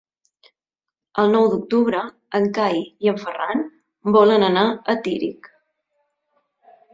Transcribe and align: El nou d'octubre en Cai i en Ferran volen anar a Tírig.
El 1.23 1.27
nou 1.33 1.43
d'octubre 1.51 1.99
en 2.39 2.47
Cai 2.59 2.79
i 3.05 3.11
en 3.13 3.19
Ferran 3.25 3.61
volen 4.17 4.47
anar 4.49 4.65
a 4.71 4.97
Tírig. 5.09 5.53